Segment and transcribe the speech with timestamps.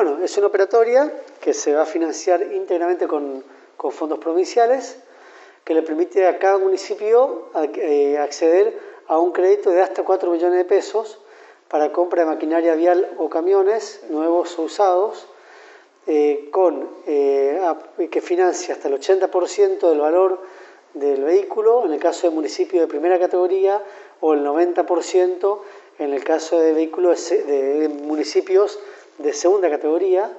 [0.00, 3.42] Bueno, es una operatoria que se va a financiar íntegramente con,
[3.90, 4.96] fondos provinciales,
[5.64, 10.56] que le permite a cada municipio eh, acceder a un crédito de hasta 4 millones
[10.56, 11.18] de pesos
[11.66, 15.26] para compra de maquinaria vial o camiones nuevos o usados,
[16.06, 17.60] eh, con, eh,
[18.08, 20.40] que financia hasta el 80% del valor
[20.94, 23.82] del vehículo en el caso de municipio de primera categoría
[24.20, 25.58] o el 90%
[25.98, 28.78] en el caso de vehículos de municipios
[29.18, 30.30] de segunda categoría.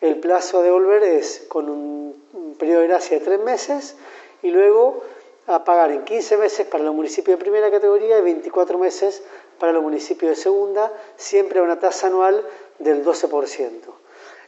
[0.00, 3.96] El plazo a devolver es con un, periodo de gracia de tres meses
[4.42, 5.02] y luego
[5.46, 9.22] a pagar en 15 meses para los municipios de primera categoría y 24 meses
[9.58, 12.44] para los municipios de segunda, siempre a una tasa anual
[12.78, 13.70] del 12%.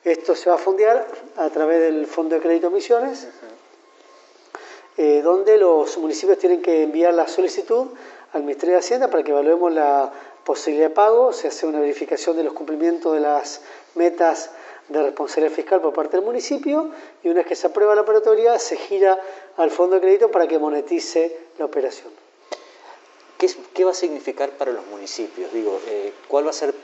[0.04, 3.28] Esto se va a fondear a través del Fondo de Crédito Misiones,
[4.96, 7.88] eh, donde los municipios tienen que enviar la solicitud
[8.32, 10.12] al Ministerio de Hacienda para que evaluemos la
[10.48, 13.60] posibilidad de pago, se hace una verificación de los cumplimientos de las
[13.96, 14.50] metas
[14.88, 16.90] de responsabilidad fiscal por parte del municipio
[17.22, 19.20] y una vez que se aprueba la operatoria se gira
[19.58, 22.10] al fondo de crédito para que monetice la operación.
[23.36, 25.52] ¿Qué, va a significar para los municipios?
[25.52, 26.74] Digo, eh, ¿cuál va a ser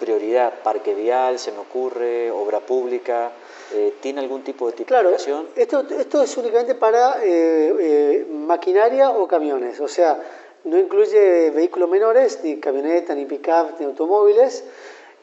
[0.00, 0.62] prioridad?
[0.62, 2.30] ¿Parque vial, se me ocurre?
[2.30, 3.32] ¿Obra pública?
[3.74, 5.48] Eh, ¿Tiene algún tipo de tipificación?
[5.54, 10.18] Claro, esto, esto es únicamente para eh, maquinaria o camiones, o sea,
[10.64, 14.64] no incluye vehículos menores, ni camionetas, ni pick-up, ni automóviles.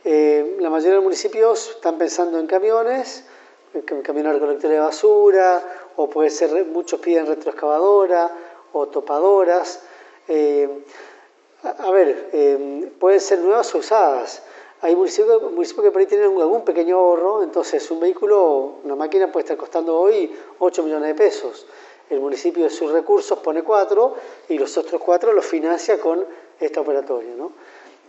[0.03, 3.23] Eh, la mayoría de los municipios están pensando en camiones,
[4.03, 5.63] camiones recolectores de basura,
[5.95, 8.31] o puede ser, muchos piden retroexcavadora
[8.73, 9.81] o topadoras.
[10.27, 10.69] Eh,
[11.63, 14.43] a, ver, eh, pueden ser nuevas o usadas.
[14.81, 19.29] Hay municipios, municipios que por ahí tienen algún pequeño ahorro, entonces un vehículo, una máquina
[19.29, 21.65] puede estar costando hoy 8 millones de pesos
[22.09, 24.15] el municipio de sus recursos pone cuatro
[24.47, 26.25] y los otros cuatro los financia con
[26.59, 27.29] esta operatoria.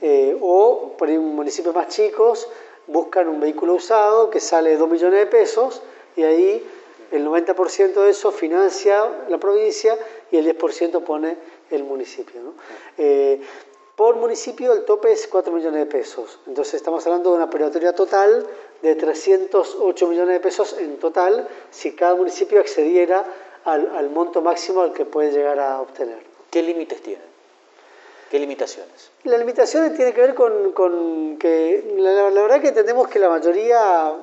[0.03, 2.49] Eh, o por municipios más chicos
[2.87, 5.83] buscan un vehículo usado que sale 2 millones de pesos
[6.17, 6.67] y ahí
[7.13, 9.99] el 90% de eso financia la provincia
[10.31, 11.37] y el 10% pone
[11.71, 12.41] el municipio.
[12.41, 12.55] ¿no?
[12.97, 13.41] Eh,
[13.95, 16.41] por municipio el tope es 4 millones de pesos.
[16.47, 18.47] Entonces estamos hablando de una operatoria total
[18.81, 23.27] de 308 millones de pesos en total si cada municipio accediera
[23.65, 26.19] al, monto máximo al que puede llegar a obtener.
[26.51, 27.23] ¿Qué límites tiene?
[28.31, 29.11] ¿Qué limitaciones?
[29.25, 34.15] Las limitaciones tienen que ver con, que la, verdad que entendemos que la mayoría,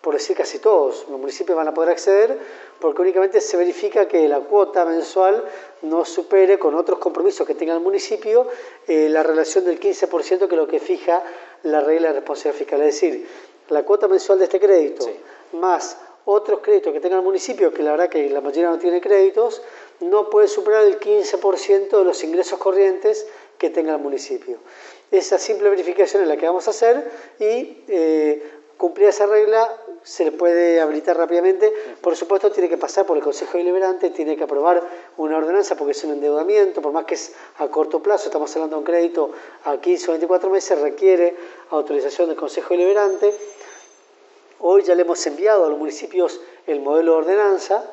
[0.00, 2.38] por decir casi todos, los municipios van a poder acceder
[2.80, 5.44] porque únicamente se verifica que la cuota mensual
[5.82, 8.46] no supere con otros compromisos que tenga el municipio
[8.86, 11.22] eh, la relación del 15% que es lo que fija
[11.64, 12.80] la regla de responsabilidad fiscal.
[12.82, 13.26] Es decir,
[13.68, 15.06] la cuota mensual de este crédito
[15.52, 15.96] más
[16.26, 19.62] otros créditos que tenga el municipio, que la verdad que la mayoría no tiene créditos,
[20.00, 23.26] no puede superar el 15% de los ingresos corrientes
[23.58, 24.58] que tenga el municipio.
[25.10, 28.42] Esa simple verificación es la que vamos a hacer y eh,
[28.76, 29.72] cumplir esa regla
[30.02, 31.72] se le puede habilitar rápidamente.
[32.00, 34.82] Por supuesto, tiene que pasar por el Consejo Deliberante, tiene que aprobar
[35.16, 38.76] una ordenanza porque es un endeudamiento, por más que es a corto plazo, estamos hablando
[38.76, 39.30] de un crédito
[39.64, 41.36] a 15 o 24 meses, requiere
[41.70, 43.32] autorización del Consejo Deliberante
[44.60, 47.84] Hoy ya le hemos enviado a los municipios el modelo de ordenanza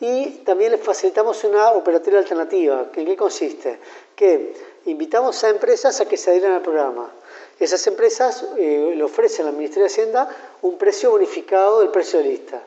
[0.00, 2.90] y también les facilitamos una operativa alternativa.
[2.94, 3.78] ¿En qué consiste?
[4.14, 4.54] Que
[4.86, 7.10] invitamos a empresas a que se adhieran al programa.
[7.58, 10.28] Esas empresas eh, le ofrecen al Ministerio de Hacienda
[10.62, 12.62] un precio bonificado del precio de lista.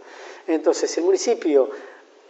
[0.47, 1.69] Entonces, el municipio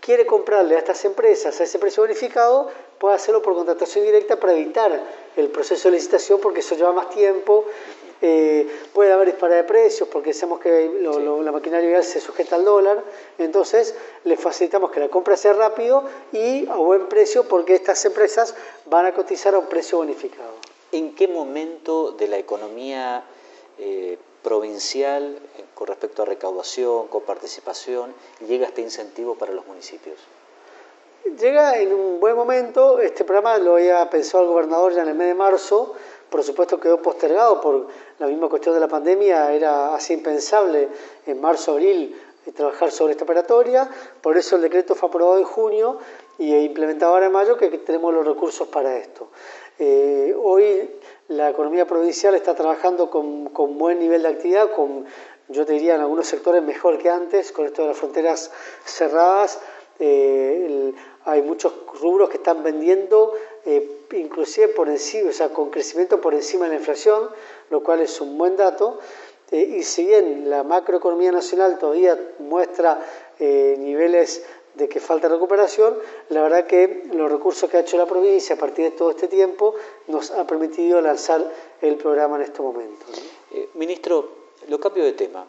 [0.02, 4.54] quiere comprarle a estas empresas a ese precio bonificado, puede hacerlo por contratación directa para
[4.54, 5.00] evitar
[5.36, 7.66] el proceso de licitación porque eso lleva más tiempo
[8.22, 13.04] eh, puede haber dispara de precios porque sabemos que la maquinaria se sujeta al dólar,
[13.38, 16.04] entonces le facilitamos que la compra sea rápido
[16.34, 20.52] y a buen precio porque estas empresas van a cotizar a un precio bonificado.
[20.92, 23.24] ¿En qué momento de la economía
[23.78, 28.14] eh, provincial eh, con respecto a recaudación, coparticipación,
[28.46, 30.20] llega este incentivo para los municipios?
[31.40, 35.16] Llega en un buen momento, este programa lo había pensado el gobernador ya en el
[35.16, 35.94] mes de marzo,
[36.30, 37.88] por supuesto quedó postergado por
[38.20, 40.88] la misma cuestión de la pandemia, era así impensable
[41.26, 42.16] en marzo, abril
[42.46, 43.90] eh, trabajar sobre esta operatoria,
[44.22, 45.98] por eso el decreto fue aprobado en junio
[46.38, 49.30] y implementado ahora en mayo que tenemos los recursos para esto.
[49.78, 50.90] Eh, hoy
[51.30, 55.06] la economía provincial está trabajando con, con, buen nivel de actividad, con,
[55.48, 58.52] yo te diría en algunos sectores mejor que antes, con esto de las fronteras
[58.86, 59.60] cerradas.
[60.00, 60.94] Eh,
[61.26, 63.34] hay muchos rubros que están vendiendo
[63.66, 67.30] eh, inclusive por encima, o sea, con crecimiento por encima de la inflación,
[67.70, 69.00] lo cual es un buen dato.
[69.52, 73.00] Eh, y si bien la macroeconomía nacional todavía muestra
[73.40, 74.46] eh, niveles
[74.76, 75.98] de que falta recuperación,
[76.30, 79.28] la verdad que los recursos que ha hecho la provincia a partir de todo este
[79.28, 79.76] tiempo
[80.08, 81.52] nos ha permitido lanzar
[81.82, 83.06] el programa en este momento.
[83.74, 84.30] ministro,
[84.68, 85.46] lo cambio de tema.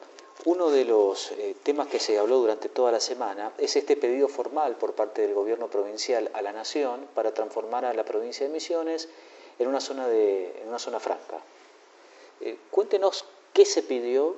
[0.46, 4.26] Uno de los eh, temas que se habló durante toda la semana es este pedido
[4.26, 8.52] formal por parte del gobierno provincial a la Nación para transformar a la provincia de
[8.52, 9.08] Misiones
[9.58, 11.40] en una zona, de, en una zona franca.
[12.40, 14.34] Eh, cuéntenos qué se pidió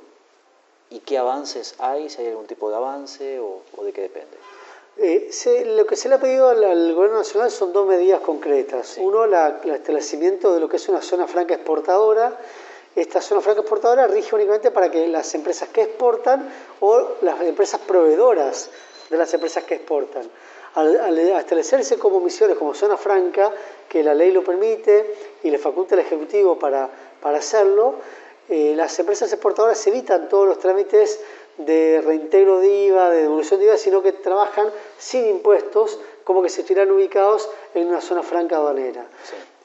[0.90, 4.36] y qué avances hay, si hay algún tipo de avance o, de qué depende.
[4.96, 5.30] Eh,
[5.76, 8.96] lo que se le ha pedido al, Gobierno Nacional son dos medidas concretas.
[8.98, 9.34] Uno, el
[9.70, 12.36] establecimiento de lo que es una zona franca exportadora
[12.94, 17.80] esta zona franca exportadora rige únicamente para que las empresas que exportan o las empresas
[17.80, 18.70] proveedoras
[19.08, 20.28] de las empresas que exportan.
[20.74, 23.52] Al, establecerse como misiones, como zona franca,
[23.88, 26.88] que la ley lo permite y le faculta al Ejecutivo para,
[27.20, 27.96] para hacerlo,
[28.48, 31.20] eh, las empresas exportadoras evitan todos los trámites
[31.58, 36.48] de reintegro de IVA, de devolución de IVA, sino que trabajan sin impuestos, como que
[36.48, 39.06] se estuvieran ubicados en una zona franca aduanera.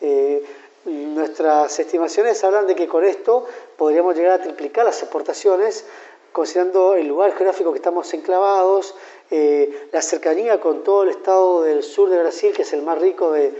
[0.02, 0.44] Eh,
[0.88, 3.46] Nuestras estimaciones hablan de que con esto
[3.76, 5.86] podríamos llegar a triplicar las exportaciones,
[6.32, 8.96] considerando el lugar geográfico que estamos enclavados,
[9.30, 13.02] eh, la cercanía con todo el estado del sur de Brasil, que es el más
[13.02, 13.52] rico de,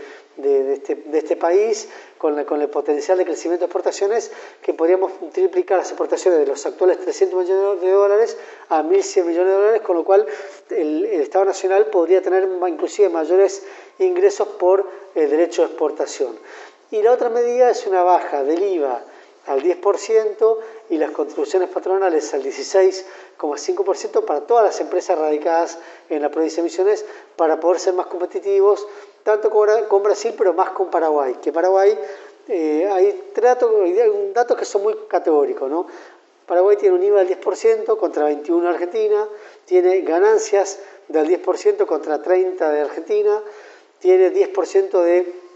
[0.72, 4.32] este, este, país, con, el potencial de crecimiento de exportaciones,
[4.62, 8.38] que podríamos triplicar las exportaciones de los actuales 300 millones de dólares
[8.70, 10.24] a 1.100 millones de dólares, con lo cual
[10.70, 13.64] el, Estado Nacional podría tener inclusive mayores
[13.98, 16.38] ingresos por eh, derecho de exportación.
[16.90, 19.02] Y la otra medida es una baja del IVA
[19.46, 20.56] al 10%
[20.90, 26.64] y las contribuciones patronales al 16,5% para todas las empresas radicadas en la provincia de
[26.64, 27.04] Misiones
[27.36, 28.86] para poder ser más competitivos,
[29.22, 31.98] tanto con Brasil, pero más con Paraguay, que Paraguay
[32.48, 35.70] eh, hay, datos que son muy categóricos.
[35.70, 35.86] ¿no?
[36.46, 39.28] Paraguay tiene un IVA del 10% contra 21% de Argentina,
[39.66, 43.42] tiene ganancias del 10% contra 30% de Argentina,
[43.98, 45.47] tiene 10% de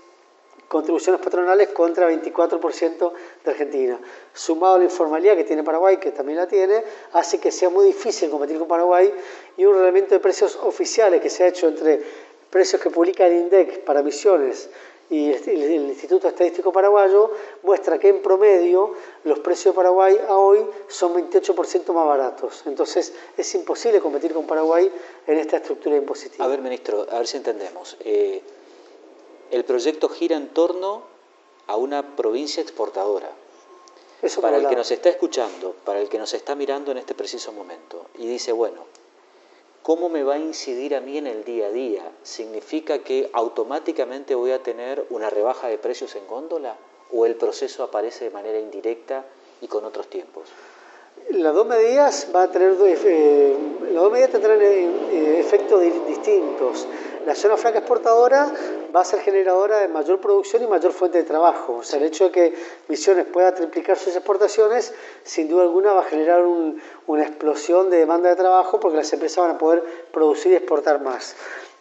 [0.72, 3.12] contribuciones patronales contra 24%
[3.44, 4.00] de Argentina.
[4.32, 6.82] Sumado a la informalidad que tiene Paraguay, que también la tiene,
[7.12, 9.12] hace que sea muy difícil competir con Paraguay
[9.58, 12.00] y un reglamento de precios oficiales que se ha hecho entre
[12.48, 14.70] precios que publica el INDEC para misiones
[15.10, 17.32] y el Instituto Estadístico Paraguayo
[17.62, 18.94] muestra que en promedio
[19.24, 22.62] los precios de Paraguay a hoy son 28% más baratos.
[22.64, 24.90] Entonces es imposible competir con Paraguay
[25.26, 26.46] en esta estructura impositiva.
[26.46, 27.98] A ver, ministro, a ver si entendemos.
[28.00, 28.40] Eh,
[29.52, 31.02] el proyecto gira en torno
[31.66, 33.30] a una provincia exportadora.
[34.40, 37.52] para el que nos está escuchando, para el que nos está mirando en este preciso
[37.52, 38.84] momento, y dice, bueno,
[39.82, 42.02] ¿cómo me va a incidir a mí en el día a día?
[42.22, 46.76] ¿Significa que automáticamente voy a tener una rebaja de precios en góndola?
[47.12, 49.26] ¿O el proceso aparece de manera indirecta
[49.60, 50.48] y con otros tiempos?
[51.30, 53.56] Las dos medidas va a tener eh,
[53.92, 56.86] las dos medidas tendrán eh, eh, efectos distintos.
[57.26, 58.52] La zona franca exportadora
[58.94, 61.76] va a ser generadora de mayor producción y mayor fuente de trabajo.
[61.76, 62.54] O sea, el hecho de que
[62.88, 64.92] Misiones pueda triplicar sus exportaciones,
[65.22, 66.44] sin duda alguna va a generar
[67.06, 71.00] una explosión de demanda de trabajo porque las empresas van a poder producir y exportar
[71.00, 71.36] más.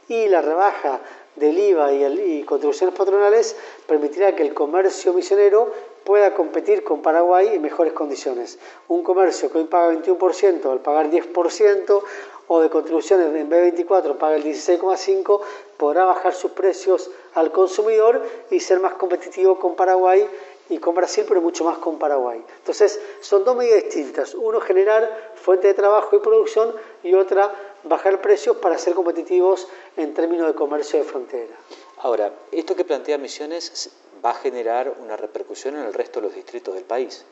[0.08, 1.00] Y la rebaja
[1.36, 2.04] del IVA y,
[2.40, 3.56] y contribuciones patronales
[3.88, 5.72] permitirá que el comercio misionero
[6.04, 8.60] pueda competir con Paraguay en mejores condiciones.
[8.88, 12.04] Un comercio que hoy paga 21% al pagar 10%
[12.53, 15.39] o de contribuciones en B24 paga el 16,5%,
[15.77, 20.27] podrá bajar sus precios al consumidor y ser más competitivo con Paraguay
[20.68, 22.44] y con Brasil, pero mucho más con Paraguay.
[22.57, 24.33] Entonces, son dos medidas distintas.
[24.33, 30.13] Uno, generar fuente de trabajo y producción y otra, bajar precios para ser competitivos en
[30.13, 31.55] términos de comercio de frontera.
[32.00, 33.91] Ahora, esto que plantea Misiones
[34.24, 37.24] va a generar una repercusión en el resto de los distritos del país.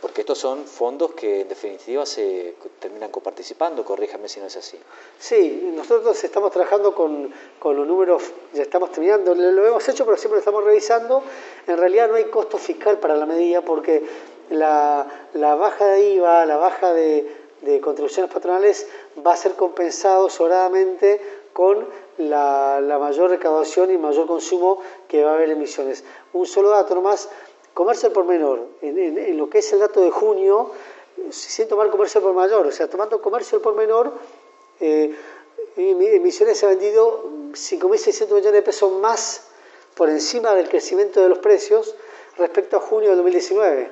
[0.00, 4.78] Porque estos son fondos que en definitiva se terminan coparticipando, corríjame si no es así.
[5.18, 10.16] Sí, nosotros estamos trabajando con, con los números, ya estamos terminando, lo, hemos hecho pero
[10.16, 11.22] siempre lo estamos revisando.
[11.66, 14.04] En realidad no hay costo fiscal para la medida porque
[14.50, 18.86] la, la baja de IVA, la baja de, de contribuciones patronales
[19.26, 21.20] va a ser compensado sobradamente
[21.52, 21.88] con
[22.18, 26.04] la, la, mayor recaudación y mayor consumo que va a haber en emisiones.
[26.32, 27.28] Un solo dato nomás,
[27.78, 30.72] comercio por menor, en, en, lo que es el dato de junio,
[31.30, 34.14] sin tomar comercio por mayor, o sea, tomando comercio por menor,
[34.80, 35.14] eh,
[35.76, 39.46] emisiones se ha vendido 5.600 millones de pesos más
[39.94, 41.94] por encima del crecimiento de los precios
[42.36, 43.90] respecto a junio de 2019.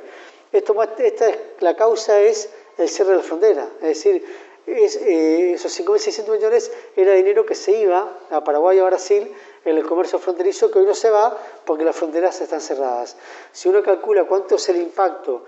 [0.50, 4.24] Esto, esta, la causa es el cierre de la frontera, es decir,
[4.66, 9.32] es, eh, esos 5.600 millones era dinero que se iba a Paraguay y a Brasil
[9.66, 13.16] en el comercio fronterizo que hoy no se va porque las fronteras están cerradas.
[13.52, 15.44] Si uno calcula cuánto es el impacto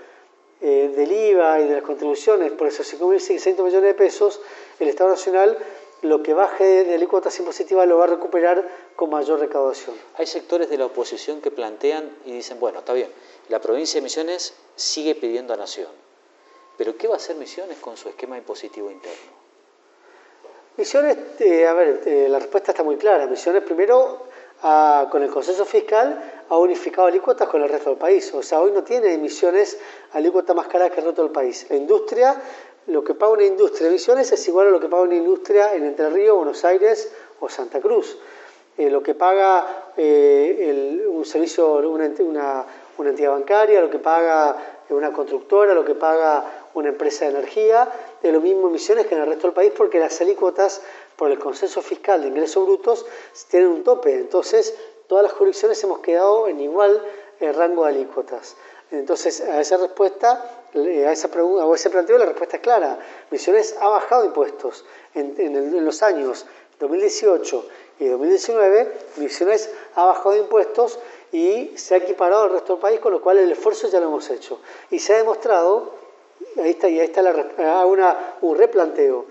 [0.60, 4.40] eh, del IVA y de las contribuciones por esos 5.600 millones de pesos,
[4.80, 5.56] el Estado Nacional
[6.02, 9.96] lo que baje de alícuotas impositivas lo va a recuperar con mayor recaudación.
[10.16, 13.10] Hay sectores de la oposición que plantean y dicen, bueno, está bien,
[13.48, 15.90] la provincia de Misiones sigue pidiendo a Nación
[16.76, 19.47] Pero ¿qué va a hacer Misiones con su esquema impositivo interno?
[20.78, 23.26] Misiones, eh, a ver, eh, la respuesta está muy clara.
[23.26, 24.28] Misiones primero,
[25.10, 28.32] con el consenso fiscal, ha unificado alícuotas con el resto del país.
[28.32, 29.76] O sea, hoy no tiene emisiones
[30.12, 31.66] alícuotas más caras que el resto del país.
[31.68, 32.40] La industria,
[32.86, 35.74] lo que paga una industria de emisiones es igual a lo que paga una industria
[35.74, 38.16] en Entre Ríos, Buenos Aires o Santa Cruz.
[38.76, 39.66] Eh, lo que paga
[39.96, 42.64] un servicio, una,
[42.98, 44.56] una entidad bancaria, lo que paga
[44.90, 46.44] una constructora, lo que paga
[46.74, 47.88] una empresa de energía,
[48.22, 50.82] de lo mismo emisiones que en el resto del país, porque las alícuotas,
[51.16, 53.06] por el consenso fiscal de ingresos brutos,
[53.50, 54.14] tienen un tope.
[54.14, 54.74] Entonces,
[55.06, 57.02] todas las jurisdicciones hemos quedado en igual
[57.40, 58.56] eh, rango de alícuotas.
[58.90, 62.98] Entonces, a esa respuesta, a esa pregunta, o ese planteo, la respuesta es clara.
[63.30, 64.84] Misiones ha bajado impuestos
[65.14, 66.46] en, en los años
[66.78, 67.66] 2018
[68.00, 68.92] y 2019.
[69.16, 70.98] Misiones ha bajado impuestos
[71.32, 74.06] y se ha equiparado al resto del país, con lo cual el esfuerzo ya lo
[74.06, 74.60] hemos hecho.
[74.90, 75.92] Y se ha demostrado,
[76.56, 79.26] ahí está, y ahí está la, una, un replanteo,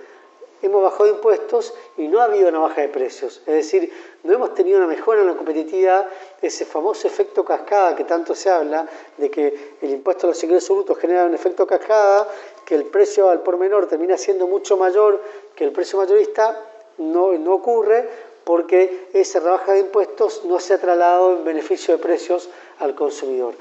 [0.61, 3.41] hemos bajado impuestos y no ha habido una baja de precios.
[3.45, 3.91] Es decir,
[4.23, 6.07] no hemos tenido una mejora en la competitividad,
[6.41, 10.75] ese famoso efecto cascada que tanto se habla, de que el impuesto a los ingresos
[10.75, 12.27] brutos genera un efecto cascada,
[12.65, 15.21] que el precio al por menor termina siendo mucho mayor
[15.55, 16.59] que el precio mayorista,
[16.97, 18.09] no, no ocurre
[18.43, 23.55] porque esa rebaja de impuestos no se ha trasladado en beneficio de precios al consumidor.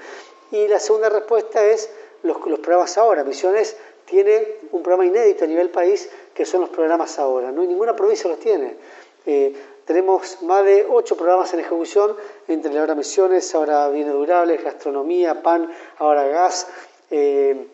[0.53, 1.91] Y la segunda respuesta es
[2.27, 3.25] los, programas ahora.
[3.25, 7.51] Misiones tiene un programa inédito a nivel país que son los programas ahora.
[7.53, 8.77] No ninguna provincia los tiene.
[9.25, 9.55] Eh,
[9.85, 12.17] tenemos más de ocho programas en ejecución,
[12.49, 16.67] entre ahora misiones, ahora bienes durables, gastronomía, pan, ahora gas,
[17.11, 17.69] eh,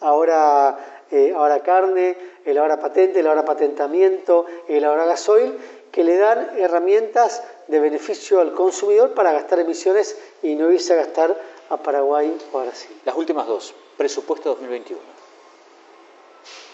[0.00, 5.58] ahora, eh, ahora carne, el ahora patente, el ahora patentamiento, el ahora gasoil,
[5.90, 10.96] que le dan herramientas de beneficio al consumidor para gastar emisiones y no irse a
[10.96, 11.36] gastar
[11.74, 12.90] a Paraguay o a Brasil.
[13.04, 15.00] Las últimas dos, presupuesto 2021.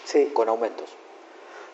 [0.05, 0.31] Sí.
[0.33, 0.89] Con aumentos.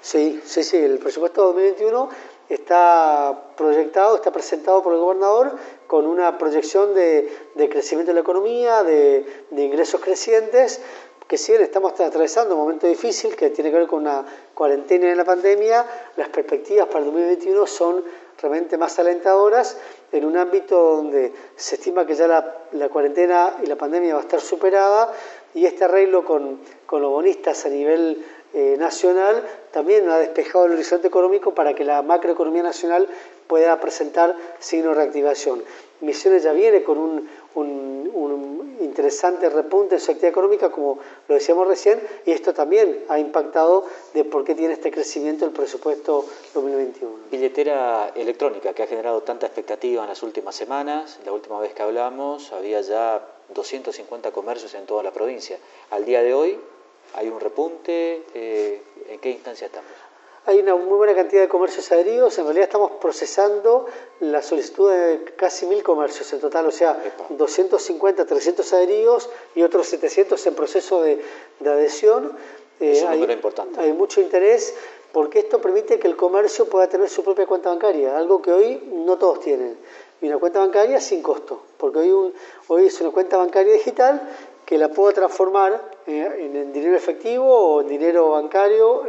[0.01, 2.09] Sí, sí, sí, el presupuesto 2021
[2.49, 5.57] está proyectado, está presentado por el gobernador
[5.87, 7.29] con una proyección de,
[7.69, 10.81] crecimiento de la economía, de, de ingresos crecientes,
[11.27, 15.09] que si bien estamos atravesando un momento difícil que tiene que ver con una cuarentena
[15.09, 18.03] en la pandemia, las perspectivas para el 2021 son
[18.39, 19.77] realmente más alentadoras
[20.11, 24.23] en un ámbito donde se estima que ya la, cuarentena y la pandemia va a
[24.23, 25.11] estar superada
[25.53, 28.23] y este arreglo con, con los bonistas a nivel
[28.53, 33.07] eh, nacional también ha despejado el horizonte económico para que la macroeconomía nacional
[33.47, 35.63] pueda presentar signos de reactivación.
[36.01, 37.27] Misiones ya viene con un,
[38.79, 43.85] interesante repunte en su actividad económica, como lo decíamos recién, y esto también ha impactado
[44.13, 47.15] de por qué tiene este crecimiento el presupuesto 2021.
[47.31, 51.19] Billetera electrónica que ha generado tanta expectativa en las últimas semanas.
[51.25, 55.57] La última vez que hablamos había ya 250 comercios en toda la provincia.
[55.89, 56.59] Al día de hoy
[57.13, 58.23] hay un repunte.
[58.33, 59.91] Eh, ¿En qué instancia estamos?
[60.47, 62.37] Hay una muy buena cantidad de comercios adheridos.
[62.37, 63.85] En realidad estamos procesando
[64.21, 66.97] la solicitud de casi mil comercios en total, o sea,
[67.29, 71.21] 250, 300 adheridos y otros 700 en proceso de,
[71.65, 72.31] adhesión.
[72.79, 73.81] es un eh, número importante.
[73.81, 74.73] Hay mucho interés
[75.11, 78.81] porque esto permite que el comercio pueda tener su propia cuenta bancaria, algo que hoy
[78.89, 79.77] no todos tienen.
[80.21, 82.33] Y una cuenta bancaria sin costo, porque hoy, un,
[82.69, 84.21] hoy es una cuenta bancaria digital
[84.65, 89.03] que la puedo transformar eh, en dinero efectivo o en dinero bancario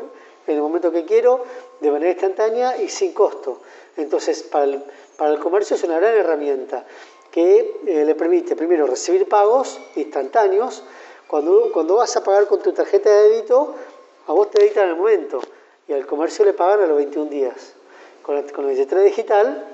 [0.49, 1.45] en el momento que quiero,
[1.81, 3.61] de manera instantánea y sin costo.
[3.97, 4.83] Entonces, para el,
[5.17, 6.85] para el comercio es una gran herramienta
[7.31, 10.83] que eh, le permite, primero, recibir pagos instantáneos.
[11.27, 13.75] Cuando, cuando vas a pagar con tu tarjeta de débito,
[14.27, 15.41] a vos te debitan en el momento
[15.87, 17.75] y al comercio le pagan a los 21 días.
[18.23, 19.67] Con la, con la billetera digital,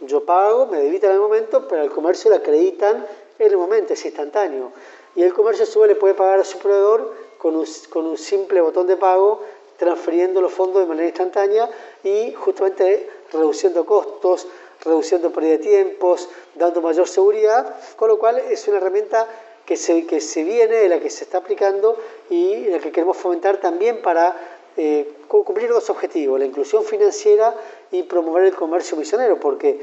[0.00, 3.04] yo pago, me debitan en el momento, pero al comercio le acreditan
[3.38, 4.72] en el momento, es instantáneo.
[5.16, 8.06] Y el comercio a su vez le puede pagar a su proveedor con un, con
[8.06, 9.40] un simple botón de pago
[9.76, 11.68] transfiriendo los fondos de manera instantánea
[12.02, 14.46] y justamente reduciendo costos,
[14.84, 19.26] reduciendo pérdida de tiempos, dando mayor seguridad, con lo cual es una herramienta
[19.64, 21.96] que se, que se viene, de la que se está aplicando
[22.30, 24.36] y la que queremos fomentar también para
[24.76, 27.54] eh, cumplir dos objetivos, la inclusión financiera
[27.90, 29.80] y promover el comercio misionero, porque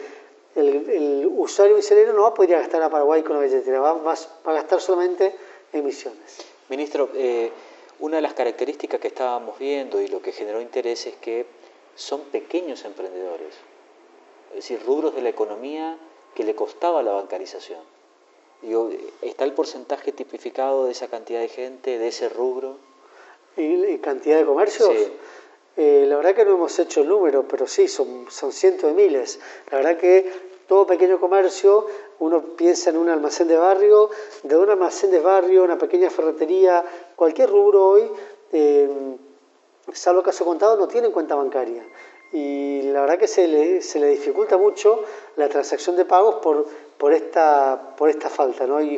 [0.56, 4.14] el, usuario misionero no va a poder gastar a Paraguay con la billetera, va, va,
[4.14, 5.36] a gastar solamente
[5.72, 6.46] en misiones.
[6.70, 7.52] Ministro, eh,
[8.00, 11.46] una de las características que estábamos viendo y lo que generó interés es que
[11.96, 13.56] son pequeños emprendedores,
[14.50, 15.98] es decir, rubros de la economía
[16.36, 17.82] que le costaba la bancarización.
[19.22, 22.78] ¿Está el porcentaje tipificado de esa cantidad de gente, de ese rubro?
[23.58, 24.90] ¿Y cantidad de comercios?
[25.76, 28.96] Eh, la verdad que no hemos hecho el número, pero sí, son, son cientos de
[28.96, 29.40] miles.
[29.72, 30.32] La verdad que
[30.68, 31.88] todo pequeño comercio,
[32.20, 34.10] uno piensa en un almacén de barrio,
[34.44, 36.84] de un almacén de barrio, una pequeña ferretería,
[37.16, 38.10] cualquier rubro hoy,
[38.52, 38.90] eh,
[39.92, 41.84] salvo caso contado, no tiene cuenta bancaria.
[42.32, 45.04] Y la verdad que se le, se le dificulta mucho
[45.36, 46.66] la transacción de pagos por,
[46.98, 48.66] por, esta, por esta falta.
[48.66, 48.82] ¿no?
[48.82, 48.98] Y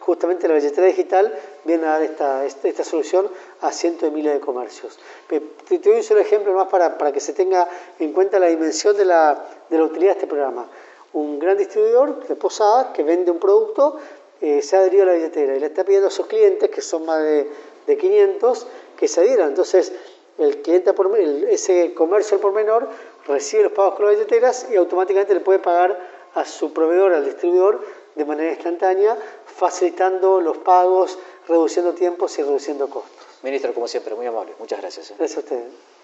[0.00, 1.32] justamente la billetera digital
[1.64, 3.28] viene a dar esta, esta, solución
[3.60, 4.98] a cientos de miles de comercios.
[5.28, 5.40] Te,
[5.78, 9.04] doy un solo ejemplo más para, para, que se tenga en cuenta la dimensión de
[9.04, 10.66] la, de la utilidad de este programa.
[11.12, 13.98] Un gran distribuidor de posadas que vende un producto
[14.40, 16.82] eh, se ha adherido a la billetera y le está pidiendo a sus clientes, que
[16.82, 17.50] son más de,
[17.86, 19.48] de 500, que se adhieran.
[19.48, 19.92] Entonces,
[20.38, 22.88] el cliente, por, ese comercio al por menor,
[23.26, 25.98] recibe los pagos con las billeteras y automáticamente le puede pagar
[26.36, 29.16] a su proveedor, al distribuidor, de manera instantánea,
[29.46, 33.26] facilitando los pagos, reduciendo tiempos y reduciendo costos.
[33.42, 34.54] Ministro, como siempre, muy amable.
[34.58, 35.10] Muchas gracias.
[35.10, 35.14] ¿eh?
[35.18, 35.95] Gracias a ustedes.